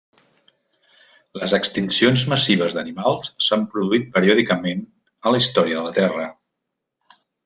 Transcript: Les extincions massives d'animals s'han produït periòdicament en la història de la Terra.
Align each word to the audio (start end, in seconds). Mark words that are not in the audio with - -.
Les 1.41 1.51
extincions 1.57 2.23
massives 2.31 2.77
d'animals 2.77 3.29
s'han 3.47 3.67
produït 3.75 4.07
periòdicament 4.15 4.81
en 4.85 5.37
la 5.37 5.43
història 5.43 5.77
de 5.81 5.85
la 5.89 5.93
Terra. 5.99 6.27